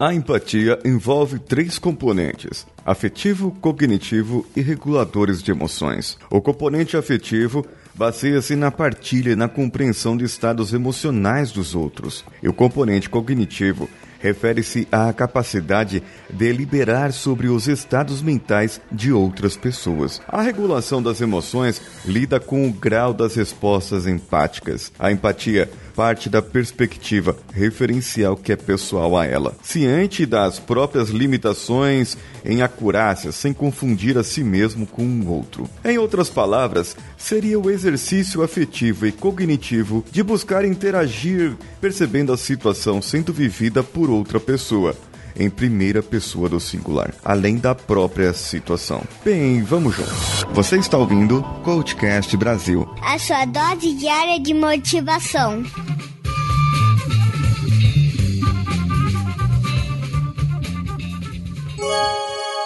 [0.00, 6.16] A empatia envolve três componentes: afetivo, cognitivo e reguladores de emoções.
[6.30, 12.24] O componente afetivo baseia-se na partilha e na compreensão de estados emocionais dos outros.
[12.40, 13.90] E o componente cognitivo
[14.20, 20.20] refere-se à capacidade de deliberar sobre os estados mentais de outras pessoas.
[20.28, 24.92] A regulação das emoções lida com o grau das respostas empáticas.
[24.96, 25.68] A empatia
[25.98, 33.32] parte da perspectiva referencial que é pessoal a ela, ciente das próprias limitações em acurácia,
[33.32, 35.68] sem confundir a si mesmo com um outro.
[35.84, 43.02] Em outras palavras, seria o exercício afetivo e cognitivo de buscar interagir percebendo a situação
[43.02, 44.94] sendo vivida por outra pessoa,
[45.38, 49.02] em primeira pessoa do singular, além da própria situação.
[49.24, 50.44] Bem, vamos juntos.
[50.52, 52.88] Você está ouvindo Coachcast Brasil.
[53.02, 55.62] A sua dose diária de motivação.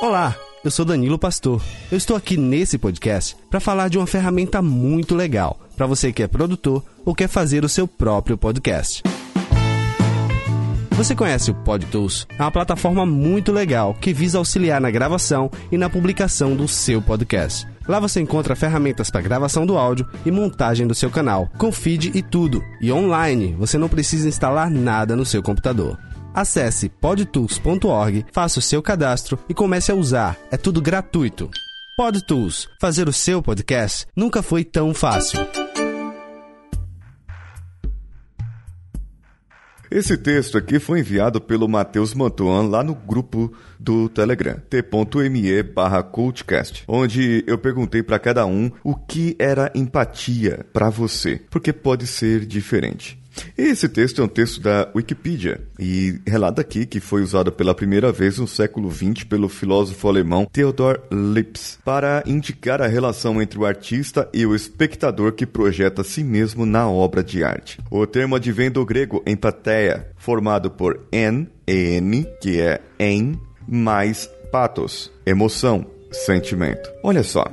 [0.00, 1.62] Olá, eu sou Danilo Pastor.
[1.90, 6.22] Eu estou aqui nesse podcast para falar de uma ferramenta muito legal para você que
[6.22, 9.02] é produtor ou quer fazer o seu próprio podcast.
[10.96, 12.24] Você conhece o PodTools?
[12.38, 17.02] É uma plataforma muito legal que visa auxiliar na gravação e na publicação do seu
[17.02, 17.66] podcast.
[17.88, 22.12] Lá você encontra ferramentas para gravação do áudio e montagem do seu canal, com feed
[22.14, 22.62] e tudo.
[22.80, 25.98] E online, você não precisa instalar nada no seu computador.
[26.32, 30.36] Acesse podtools.org, faça o seu cadastro e comece a usar.
[30.50, 31.50] É tudo gratuito.
[31.96, 32.68] PodTools.
[32.80, 35.40] Fazer o seu podcast nunca foi tão fácil.
[39.94, 46.04] Esse texto aqui foi enviado pelo Matheus Mantuan lá no grupo do Telegram, t.me barra
[46.88, 52.44] onde eu perguntei para cada um o que era empatia para você, porque pode ser
[52.44, 53.22] diferente.
[53.56, 58.12] Esse texto é um texto da Wikipedia e relata aqui que foi usado pela primeira
[58.12, 63.64] vez no século XX pelo filósofo alemão Theodor Lips para indicar a relação entre o
[63.64, 67.78] artista e o espectador que projeta si mesmo na obra de arte.
[67.90, 75.10] O termo advém do grego empatheia, formado por en, en, que é em, mais pathos,
[75.26, 76.90] emoção, sentimento.
[77.02, 77.44] Olha só.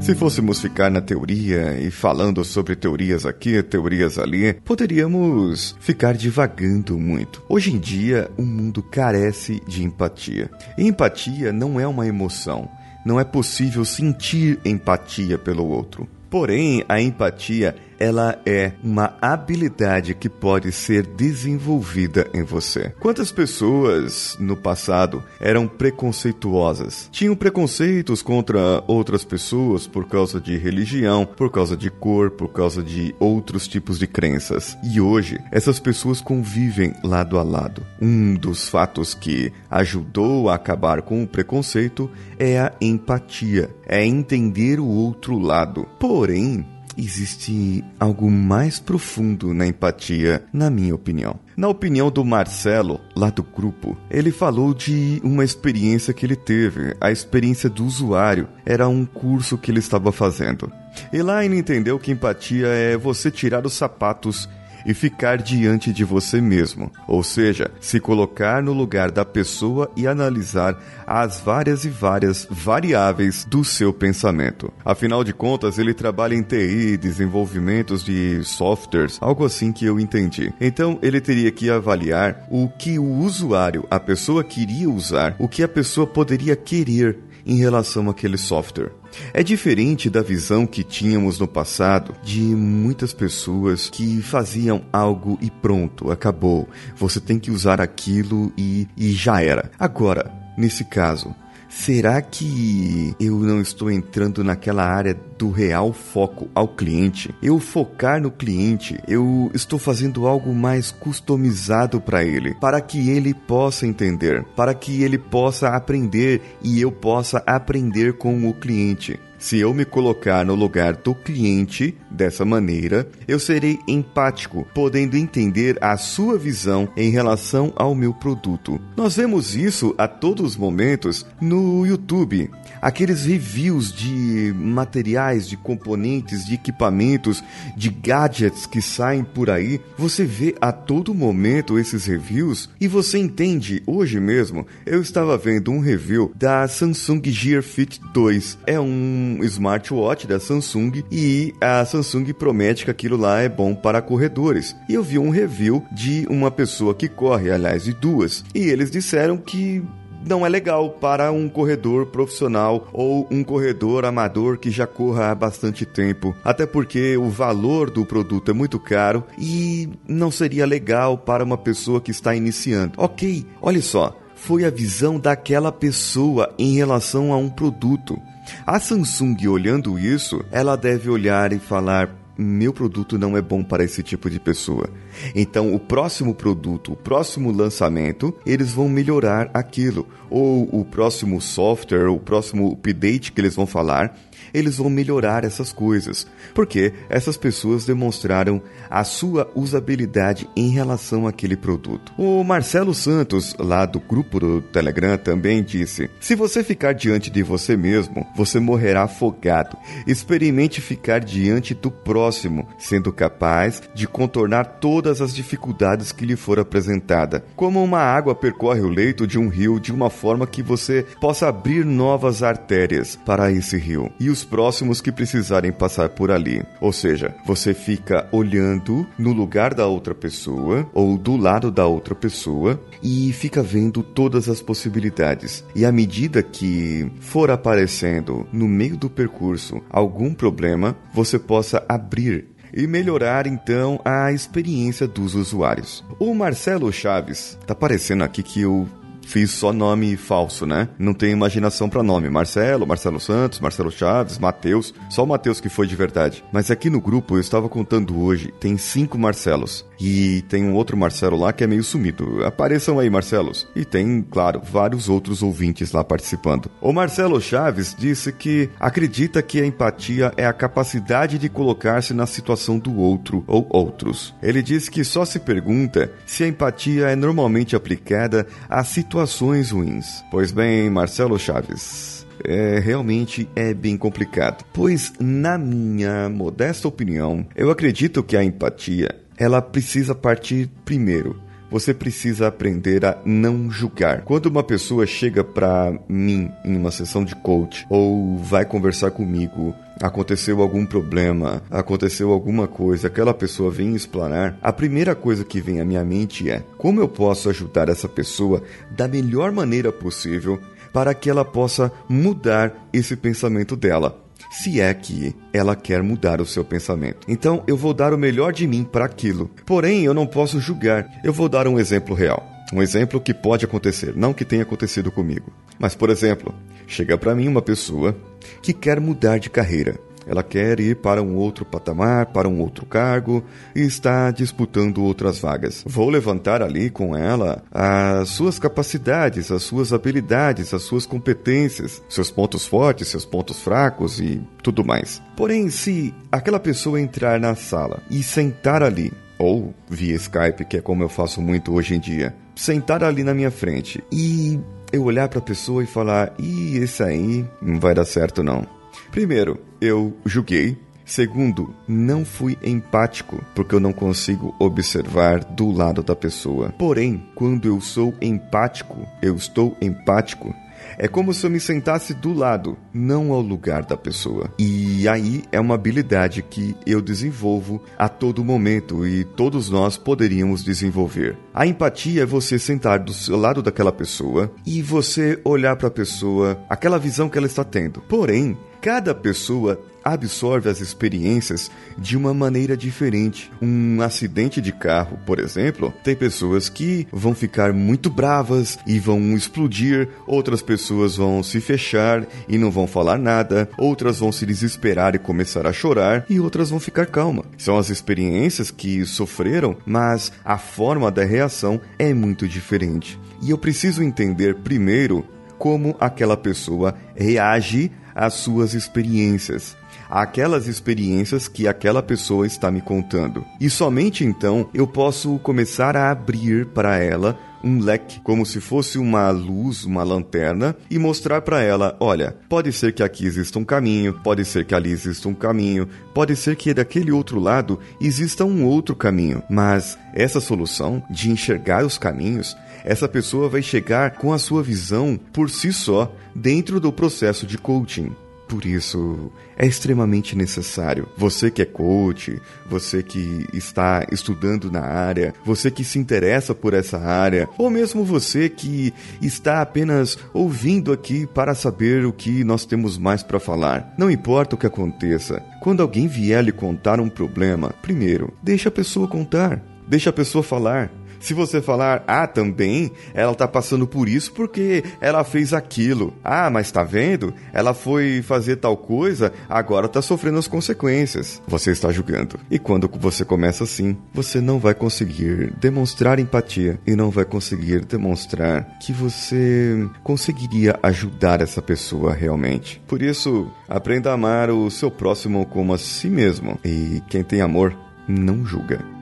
[0.00, 6.96] Se fôssemos ficar na teoria e falando sobre teorias aqui, teorias ali, poderíamos ficar divagando
[6.96, 7.42] muito.
[7.48, 10.48] Hoje em dia, o mundo carece de empatia.
[10.78, 12.68] E empatia não é uma emoção.
[13.04, 16.08] Não é possível sentir empatia pelo outro.
[16.30, 22.92] Porém, a empatia ela é uma habilidade que pode ser desenvolvida em você.
[23.00, 27.08] Quantas pessoas no passado eram preconceituosas?
[27.12, 32.82] Tinham preconceitos contra outras pessoas por causa de religião, por causa de cor, por causa
[32.82, 34.76] de outros tipos de crenças.
[34.82, 37.82] E hoje, essas pessoas convivem lado a lado.
[38.00, 44.80] Um dos fatos que ajudou a acabar com o preconceito é a empatia, é entender
[44.80, 45.86] o outro lado.
[45.98, 46.66] Porém,
[46.96, 51.38] existe algo mais profundo na empatia, na minha opinião.
[51.56, 56.94] Na opinião do Marcelo, lá do grupo, ele falou de uma experiência que ele teve.
[57.00, 60.70] A experiência do usuário era um curso que ele estava fazendo.
[61.12, 64.48] E lá ele entendeu que empatia é você tirar os sapatos
[64.86, 70.06] e ficar diante de você mesmo, ou seja, se colocar no lugar da pessoa e
[70.06, 74.72] analisar as várias e várias variáveis do seu pensamento.
[74.84, 80.52] Afinal de contas, ele trabalha em TI, desenvolvimentos de softwares, algo assim que eu entendi.
[80.60, 85.62] Então, ele teria que avaliar o que o usuário, a pessoa queria usar, o que
[85.62, 88.92] a pessoa poderia querer em relação àquele software.
[89.32, 95.50] É diferente da visão que tínhamos no passado de muitas pessoas que faziam algo e
[95.50, 96.68] pronto, acabou.
[96.96, 99.70] Você tem que usar aquilo e, e já era.
[99.78, 101.34] Agora, nesse caso,
[101.78, 107.32] Será que eu não estou entrando naquela área do real foco ao cliente?
[107.40, 113.32] Eu focar no cliente, eu estou fazendo algo mais customizado para ele, para que ele
[113.32, 119.20] possa entender, para que ele possa aprender e eu possa aprender com o cliente.
[119.38, 125.76] Se eu me colocar no lugar do cliente dessa maneira, eu serei empático, podendo entender
[125.80, 128.80] a sua visão em relação ao meu produto.
[128.96, 132.50] Nós vemos isso a todos os momentos no YouTube.
[132.80, 137.42] Aqueles reviews de materiais, de componentes, de equipamentos,
[137.76, 143.18] de gadgets que saem por aí, você vê a todo momento esses reviews e você
[143.18, 143.82] entende.
[143.86, 148.58] Hoje mesmo eu estava vendo um review da Samsung Gear Fit 2.
[148.66, 153.74] É um um smartwatch da Samsung e a Samsung promete que aquilo lá é bom
[153.74, 154.74] para corredores.
[154.88, 158.90] E eu vi um review de uma pessoa que corre, aliás, de duas, e eles
[158.90, 159.82] disseram que
[160.26, 165.34] não é legal para um corredor profissional ou um corredor amador que já corra há
[165.34, 171.16] bastante tempo, até porque o valor do produto é muito caro e não seria legal
[171.16, 172.94] para uma pessoa que está iniciando.
[172.96, 178.20] Ok, olha só, foi a visão daquela pessoa em relação a um produto.
[178.66, 183.84] A Samsung, olhando isso, ela deve olhar e falar: meu produto não é bom para
[183.84, 184.90] esse tipo de pessoa.
[185.34, 190.06] Então, o próximo produto, o próximo lançamento, eles vão melhorar aquilo.
[190.28, 194.16] Ou o próximo software, o próximo update que eles vão falar,
[194.52, 201.56] eles vão melhorar essas coisas, porque essas pessoas demonstraram a sua usabilidade em relação àquele
[201.56, 202.12] produto.
[202.16, 207.42] O Marcelo Santos, lá do grupo do Telegram, também disse: Se você ficar diante de
[207.42, 209.76] você mesmo, você morrerá afogado.
[210.06, 216.58] Experimente ficar diante do próximo, sendo capaz de contornar todas as dificuldades que lhe for
[216.58, 217.44] apresentada.
[217.54, 221.48] Como uma água percorre o leito de um rio de uma forma que você possa
[221.48, 224.10] abrir novas artérias para esse rio.
[224.18, 226.60] E os próximos que precisarem passar por ali.
[226.80, 232.14] Ou seja, você fica olhando no lugar da outra pessoa ou do lado da outra
[232.16, 235.64] pessoa e fica vendo todas as possibilidades.
[235.72, 242.55] E à medida que for aparecendo no meio do percurso algum problema, você possa abrir
[242.76, 246.04] e melhorar então a experiência dos usuários.
[246.18, 248.86] O Marcelo Chaves, tá parecendo aqui que eu
[249.26, 250.88] fiz só nome falso, né?
[250.98, 252.30] Não tem imaginação para nome.
[252.30, 254.94] Marcelo, Marcelo Santos, Marcelo Chaves, Matheus.
[255.10, 256.44] Só o Matheus que foi de verdade.
[256.52, 259.84] Mas aqui no grupo eu estava contando hoje, tem cinco Marcelos.
[260.00, 262.44] E tem um outro Marcelo lá que é meio sumido.
[262.44, 263.66] Apareçam aí, Marcelos.
[263.74, 266.70] E tem, claro, vários outros ouvintes lá participando.
[266.80, 272.26] O Marcelo Chaves disse que acredita que a empatia é a capacidade de colocar-se na
[272.26, 274.34] situação do outro ou outros.
[274.42, 280.24] Ele diz que só se pergunta se a empatia é normalmente aplicada a situações ruins.
[280.30, 284.64] Pois bem, Marcelo Chaves, é, realmente é bem complicado.
[284.72, 291.36] Pois, na minha modesta opinião, eu acredito que a empatia ela precisa partir primeiro.
[291.70, 294.22] Você precisa aprender a não julgar.
[294.22, 299.74] Quando uma pessoa chega para mim em uma sessão de coach ou vai conversar comigo,
[300.00, 305.80] aconteceu algum problema, aconteceu alguma coisa, aquela pessoa vem explanar, a primeira coisa que vem
[305.80, 308.62] à minha mente é: como eu posso ajudar essa pessoa
[308.92, 310.60] da melhor maneira possível
[310.92, 314.25] para que ela possa mudar esse pensamento dela?
[314.50, 317.26] Se é que ela quer mudar o seu pensamento.
[317.28, 319.50] Então eu vou dar o melhor de mim para aquilo.
[319.64, 321.08] Porém, eu não posso julgar.
[321.22, 322.46] Eu vou dar um exemplo real.
[322.72, 325.52] Um exemplo que pode acontecer, não que tenha acontecido comigo.
[325.78, 326.52] Mas, por exemplo,
[326.86, 328.16] chega para mim uma pessoa
[328.60, 329.96] que quer mudar de carreira.
[330.26, 333.44] Ela quer ir para um outro patamar, para um outro cargo
[333.74, 335.84] e está disputando outras vagas.
[335.86, 342.30] Vou levantar ali com ela as suas capacidades, as suas habilidades, as suas competências, seus
[342.30, 345.22] pontos fortes, seus pontos fracos e tudo mais.
[345.36, 350.80] Porém, se aquela pessoa entrar na sala e sentar ali, ou via Skype, que é
[350.80, 354.58] como eu faço muito hoje em dia, sentar ali na minha frente e
[354.92, 358.75] eu olhar para a pessoa e falar: "E esse aí não vai dar certo não".
[359.10, 360.76] Primeiro, eu julguei.
[361.04, 366.74] Segundo, não fui empático, porque eu não consigo observar do lado da pessoa.
[366.76, 370.52] Porém, quando eu sou empático, eu estou empático,
[370.98, 374.50] é como se eu me sentasse do lado, não ao lugar da pessoa.
[374.58, 380.64] E aí é uma habilidade que eu desenvolvo a todo momento e todos nós poderíamos
[380.64, 381.36] desenvolver.
[381.54, 385.90] A empatia é você sentar do seu lado daquela pessoa e você olhar para a
[385.90, 388.00] pessoa, aquela visão que ela está tendo.
[388.02, 393.50] Porém, Cada pessoa absorve as experiências de uma maneira diferente.
[393.60, 399.34] Um acidente de carro, por exemplo, tem pessoas que vão ficar muito bravas e vão
[399.34, 405.16] explodir, outras pessoas vão se fechar e não vão falar nada, outras vão se desesperar
[405.16, 407.44] e começar a chorar e outras vão ficar calma.
[407.58, 413.18] São as experiências que sofreram, mas a forma da reação é muito diferente.
[413.42, 415.26] E eu preciso entender primeiro
[415.58, 419.76] como aquela pessoa reage às suas experiências,
[420.08, 423.44] aquelas experiências que aquela pessoa está me contando.
[423.60, 428.96] E somente então eu posso começar a abrir para ela um leque, como se fosse
[428.96, 433.64] uma luz, uma lanterna, e mostrar para ela: olha, pode ser que aqui exista um
[433.64, 438.44] caminho, pode ser que ali exista um caminho, pode ser que daquele outro lado exista
[438.44, 444.32] um outro caminho, mas essa solução de enxergar os caminhos essa pessoa vai chegar com
[444.32, 448.12] a sua visão por si só dentro do processo de coaching.
[448.48, 451.08] Por isso, é extremamente necessário.
[451.16, 456.72] Você que é coach, você que está estudando na área, você que se interessa por
[456.72, 462.64] essa área, ou mesmo você que está apenas ouvindo aqui para saber o que nós
[462.64, 463.92] temos mais para falar.
[463.98, 468.72] Não importa o que aconteça, quando alguém vier lhe contar um problema, primeiro, deixa a
[468.72, 469.60] pessoa contar.
[469.88, 470.90] Deixa a pessoa falar.
[471.26, 476.14] Se você falar, ah, também, ela tá passando por isso porque ela fez aquilo.
[476.22, 477.34] Ah, mas tá vendo?
[477.52, 481.42] Ela foi fazer tal coisa, agora tá sofrendo as consequências.
[481.48, 482.38] Você está julgando.
[482.48, 487.84] E quando você começa assim, você não vai conseguir demonstrar empatia e não vai conseguir
[487.84, 492.80] demonstrar que você conseguiria ajudar essa pessoa realmente.
[492.86, 496.56] Por isso, aprenda a amar o seu próximo como a si mesmo.
[496.64, 498.95] E quem tem amor, não julga.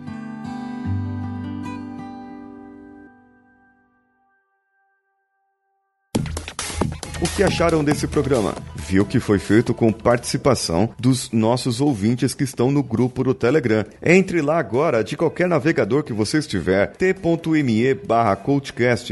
[7.34, 8.54] Que acharam desse programa?
[8.76, 13.84] Viu que foi feito com participação dos nossos ouvintes que estão no grupo do Telegram.
[14.00, 18.40] Entre lá agora de qualquer navegador que você estiver, t.me barra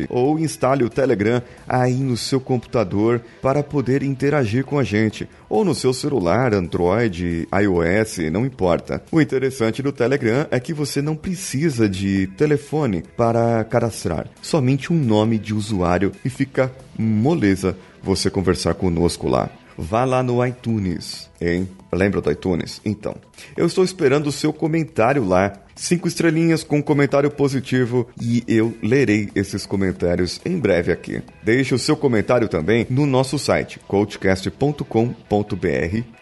[0.08, 5.28] ou instale o Telegram aí no seu computador para poder interagir com a gente.
[5.48, 9.02] Ou no seu celular, Android, iOS, não importa.
[9.10, 14.96] O interessante do Telegram é que você não precisa de telefone para cadastrar, somente um
[14.96, 19.48] nome de usuário e fica moleza você conversar conosco lá.
[19.76, 21.68] Vá lá no iTunes, hein?
[21.92, 22.80] Lembra do iTunes?
[22.84, 23.16] Então,
[23.56, 25.54] eu estou esperando o seu comentário lá.
[25.74, 31.22] Cinco estrelinhas com um comentário positivo e eu lerei esses comentários em breve aqui.
[31.42, 34.84] Deixe o seu comentário também no nosso site coachcast.com.br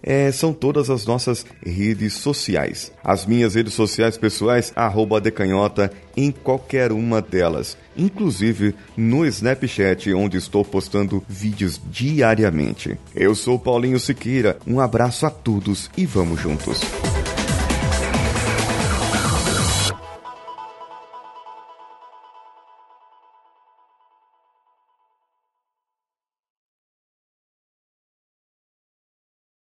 [0.00, 2.92] é, são todas as nossas redes sociais.
[3.02, 7.76] As minhas redes sociais pessoais, arroba decanhota, em qualquer uma delas.
[7.96, 12.96] Inclusive no Snapchat, onde estou postando vídeos diariamente.
[13.12, 16.80] Eu sou Paulinho Siqueira, um abraço a todos e vamos juntos.